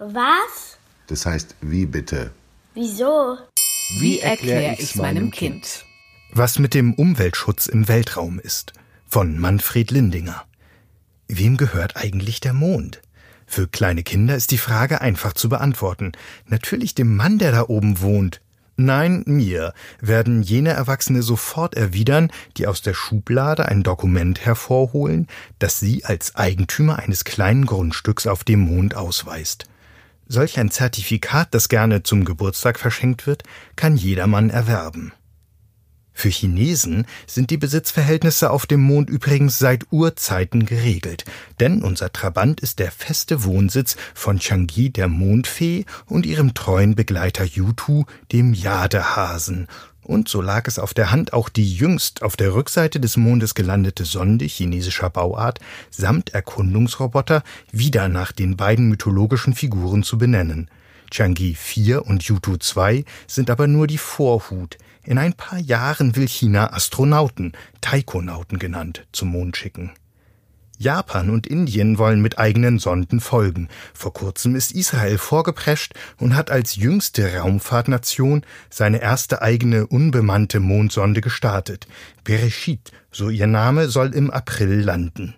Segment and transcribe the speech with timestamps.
[0.00, 0.78] Was?
[1.08, 2.30] Das heißt, wie bitte?
[2.74, 3.36] Wieso?
[3.98, 5.84] Wie erkläre ich's meinem Kind?
[6.30, 8.74] Was mit dem Umweltschutz im Weltraum ist.
[9.08, 10.44] Von Manfred Lindinger.
[11.26, 13.02] Wem gehört eigentlich der Mond?
[13.44, 16.12] Für kleine Kinder ist die Frage einfach zu beantworten.
[16.46, 18.40] Natürlich dem Mann, der da oben wohnt.
[18.76, 25.26] Nein, mir, werden jene Erwachsene sofort erwidern, die aus der Schublade ein Dokument hervorholen,
[25.58, 29.64] das sie als Eigentümer eines kleinen Grundstücks auf dem Mond ausweist.
[30.28, 33.44] Solch ein Zertifikat, das gerne zum Geburtstag verschenkt wird,
[33.76, 35.12] kann jedermann erwerben.
[36.12, 41.24] Für Chinesen sind die Besitzverhältnisse auf dem Mond übrigens seit Urzeiten geregelt,
[41.60, 47.44] denn unser Trabant ist der feste Wohnsitz von Changi der Mondfee und ihrem treuen Begleiter
[47.44, 49.68] Yutu, dem Jadehasen,
[50.08, 53.54] und so lag es auf der Hand, auch die jüngst auf der Rückseite des Mondes
[53.54, 60.70] gelandete Sonde chinesischer Bauart samt Erkundungsroboter wieder nach den beiden mythologischen Figuren zu benennen.
[61.10, 64.78] Changi 4 und Yutu 2 sind aber nur die Vorhut.
[65.04, 69.92] In ein paar Jahren will China Astronauten, Taikonauten genannt, zum Mond schicken.
[70.78, 73.68] Japan und Indien wollen mit eigenen Sonden folgen.
[73.92, 81.20] Vor kurzem ist Israel vorgeprescht und hat als jüngste Raumfahrtnation seine erste eigene unbemannte Mondsonde
[81.20, 81.88] gestartet.
[82.22, 85.34] Bereshit, so ihr Name, soll im April landen.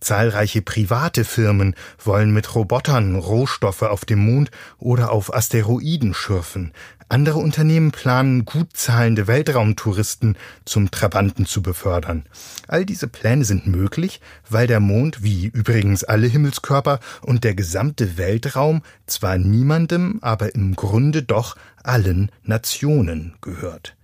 [0.00, 6.72] Zahlreiche private Firmen wollen mit Robotern Rohstoffe auf dem Mond oder auf Asteroiden schürfen.
[7.14, 12.24] Andere Unternehmen planen, gut zahlende Weltraumtouristen zum Trabanten zu befördern.
[12.66, 18.18] All diese Pläne sind möglich, weil der Mond, wie übrigens alle Himmelskörper und der gesamte
[18.18, 23.94] Weltraum zwar niemandem, aber im Grunde doch allen Nationen gehört.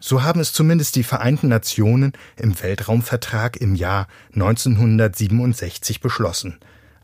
[0.00, 6.58] So haben es zumindest die Vereinten Nationen im Weltraumvertrag im Jahr 1967 beschlossen.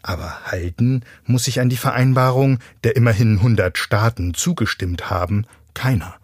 [0.07, 6.15] Aber halten muss sich an die Vereinbarung, der immerhin 100 Staaten zugestimmt haben, keiner.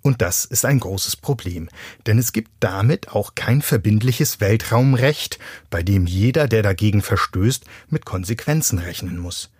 [0.00, 1.68] Und das ist ein großes Problem,
[2.06, 8.04] denn es gibt damit auch kein verbindliches Weltraumrecht, bei dem jeder, der dagegen verstößt, mit
[8.04, 9.50] Konsequenzen rechnen muss.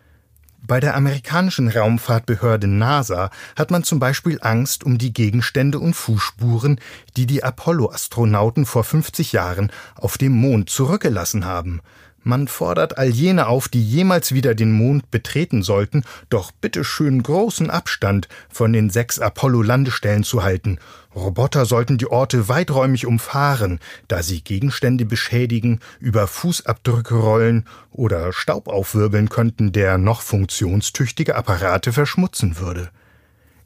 [0.65, 6.81] Bei der amerikanischen Raumfahrtbehörde NASA hat man zum Beispiel Angst um die Gegenstände und Fußspuren,
[7.17, 11.81] die die Apollo-Astronauten vor 50 Jahren auf dem Mond zurückgelassen haben.
[12.25, 17.21] Man fordert all jene auf, die jemals wieder den Mond betreten sollten, doch bitte schön
[17.23, 20.79] großen Abstand von den sechs Apollo-Landestellen zu halten.
[21.17, 28.69] Roboter sollten die Orte weiträumig umfahren, da sie Gegenstände beschädigen, über Fußabdrücke rollen oder Staub
[28.69, 32.91] aufwirbeln könnten, der noch funktionstüchtige Apparate verschmutzen würde.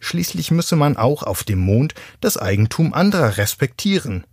[0.00, 4.24] Schließlich müsse man auch auf dem Mond das Eigentum anderer respektieren.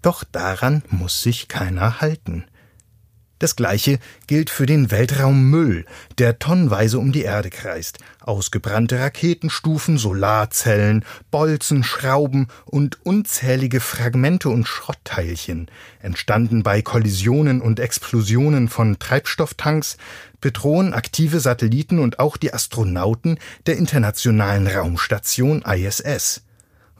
[0.00, 2.44] Doch daran muss sich keiner halten.
[3.38, 5.84] Das gleiche gilt für den Weltraummüll,
[6.18, 7.98] der tonnenweise um die Erde kreist.
[8.20, 18.68] Ausgebrannte Raketenstufen, Solarzellen, Bolzen, Schrauben und unzählige Fragmente und Schrottteilchen, entstanden bei Kollisionen und Explosionen
[18.68, 19.98] von Treibstofftanks,
[20.40, 26.42] bedrohen aktive Satelliten und auch die Astronauten der Internationalen Raumstation ISS.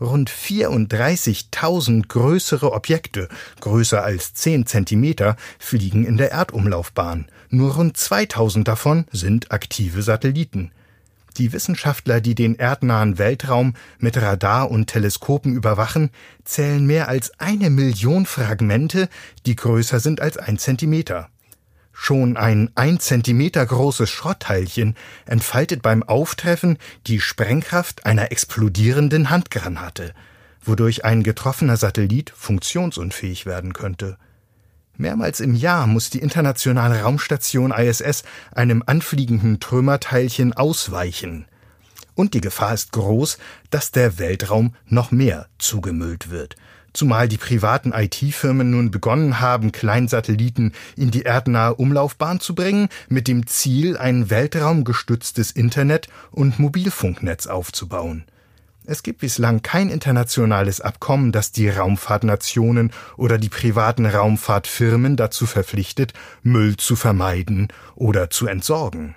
[0.00, 3.28] Rund 34.000 größere Objekte,
[3.60, 7.26] größer als 10 Zentimeter, fliegen in der Erdumlaufbahn.
[7.50, 10.70] Nur rund 2000 davon sind aktive Satelliten.
[11.36, 16.10] Die Wissenschaftler, die den erdnahen Weltraum mit Radar und Teleskopen überwachen,
[16.44, 19.08] zählen mehr als eine Million Fragmente,
[19.46, 21.28] die größer sind als ein Zentimeter.
[22.00, 24.94] Schon ein ein Zentimeter großes Schrottteilchen
[25.26, 26.78] entfaltet beim Auftreffen
[27.08, 30.14] die Sprengkraft einer explodierenden Handgranate,
[30.62, 34.16] wodurch ein getroffener Satellit funktionsunfähig werden könnte.
[34.96, 38.22] Mehrmals im Jahr muss die internationale Raumstation ISS
[38.52, 41.46] einem anfliegenden Trümmerteilchen ausweichen.
[42.14, 43.38] Und die Gefahr ist groß,
[43.70, 46.54] dass der Weltraum noch mehr zugemüllt wird–
[46.92, 53.28] zumal die privaten IT-Firmen nun begonnen haben, Kleinsatelliten in die erdnahe Umlaufbahn zu bringen, mit
[53.28, 58.24] dem Ziel, ein weltraumgestütztes Internet und Mobilfunknetz aufzubauen.
[58.90, 66.14] Es gibt bislang kein internationales Abkommen, das die Raumfahrtnationen oder die privaten Raumfahrtfirmen dazu verpflichtet,
[66.42, 69.14] Müll zu vermeiden oder zu entsorgen.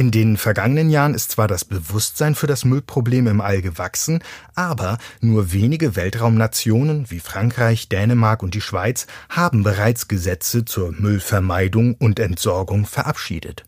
[0.00, 4.20] In den vergangenen Jahren ist zwar das Bewusstsein für das Müllproblem im All gewachsen,
[4.54, 11.96] aber nur wenige Weltraumnationen wie Frankreich, Dänemark und die Schweiz haben bereits Gesetze zur Müllvermeidung
[11.96, 13.64] und Entsorgung verabschiedet.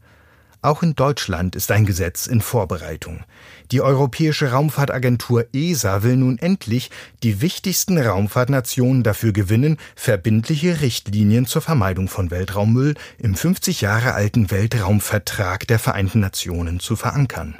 [0.64, 3.24] Auch in Deutschland ist ein Gesetz in Vorbereitung.
[3.72, 6.92] Die Europäische Raumfahrtagentur ESA will nun endlich
[7.24, 14.52] die wichtigsten Raumfahrtnationen dafür gewinnen, verbindliche Richtlinien zur Vermeidung von Weltraummüll im 50 Jahre alten
[14.52, 17.56] Weltraumvertrag der Vereinten Nationen zu verankern.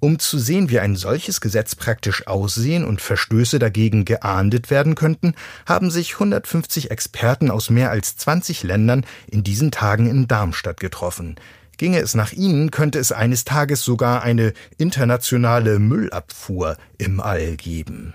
[0.00, 5.34] Um zu sehen, wie ein solches Gesetz praktisch aussehen und Verstöße dagegen geahndet werden könnten,
[5.66, 11.36] haben sich 150 Experten aus mehr als 20 Ländern in diesen Tagen in Darmstadt getroffen.
[11.78, 18.14] Ginge es nach ihnen, könnte es eines Tages sogar eine internationale Müllabfuhr im All geben.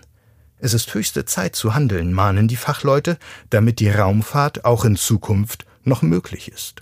[0.59, 3.17] Es ist höchste Zeit zu handeln, mahnen die Fachleute,
[3.49, 6.81] damit die Raumfahrt auch in Zukunft noch möglich ist.